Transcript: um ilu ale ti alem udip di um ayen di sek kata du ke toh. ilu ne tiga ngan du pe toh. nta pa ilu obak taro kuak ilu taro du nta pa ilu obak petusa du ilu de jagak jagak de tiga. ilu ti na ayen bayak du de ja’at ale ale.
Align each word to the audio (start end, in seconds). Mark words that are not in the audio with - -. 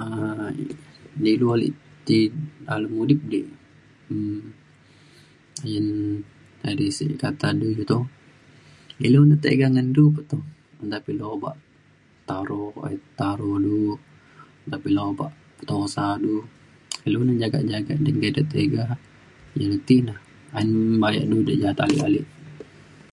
um 0.00 1.24
ilu 1.32 1.46
ale 1.54 1.68
ti 2.06 2.16
alem 2.72 2.92
udip 3.02 3.20
di 3.32 3.40
um 4.12 4.40
ayen 5.64 5.86
di 6.78 6.86
sek 6.96 7.10
kata 7.22 7.48
du 7.60 7.68
ke 7.78 7.84
toh. 7.90 8.04
ilu 9.06 9.20
ne 9.28 9.34
tiga 9.44 9.66
ngan 9.74 9.88
du 9.96 10.04
pe 10.14 10.20
toh. 10.30 10.44
nta 10.88 10.96
pa 11.04 11.08
ilu 11.14 11.24
obak 11.34 11.56
taro 12.28 12.60
kuak 12.74 12.88
ilu 12.96 13.00
taro 13.18 13.50
du 13.64 13.76
nta 14.66 14.76
pa 14.82 14.86
ilu 14.90 15.02
obak 15.12 15.32
petusa 15.56 16.04
du 16.24 16.32
ilu 17.06 17.18
de 17.28 17.32
jagak 17.42 17.64
jagak 17.70 17.98
de 18.36 18.42
tiga. 18.52 18.82
ilu 19.60 19.76
ti 19.86 19.96
na 20.06 20.14
ayen 20.56 20.70
bayak 21.02 21.26
du 21.30 21.36
de 21.48 21.54
ja’at 21.62 21.78
ale 21.84 21.96
ale. 22.06 22.20